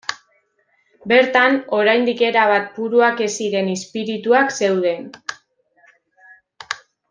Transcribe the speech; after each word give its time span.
Bertan, 1.11 1.57
oraindik 1.79 2.23
erabat 2.29 2.73
puruak 2.79 3.21
ez 3.27 3.29
ziren 3.43 3.69
izpirituak 3.77 4.57
zeuden. 4.61 5.07